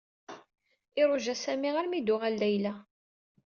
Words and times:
Iṛuja 1.01 1.35
Sami 1.43 1.69
armi 1.79 1.99
d-tuɣal 2.01 2.35
Layla. 2.39 2.73